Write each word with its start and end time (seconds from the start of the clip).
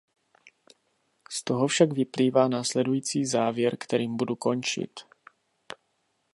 Z 1.29 1.43
toho 1.43 1.67
však 1.67 1.93
vyplývá 1.93 2.47
následující 2.47 3.25
závěr, 3.25 3.77
kterým 3.77 4.17
budu 4.17 4.35
končit. 4.35 4.99